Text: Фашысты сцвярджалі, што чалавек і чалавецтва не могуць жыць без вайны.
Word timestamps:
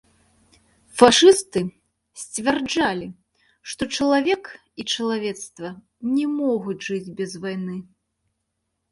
Фашысты 0.99 1.61
сцвярджалі, 2.21 3.07
што 3.73 3.83
чалавек 3.97 4.43
і 4.83 4.85
чалавецтва 4.95 5.69
не 6.15 6.25
могуць 6.39 6.79
жыць 6.87 7.13
без 7.21 7.31
вайны. 7.45 7.77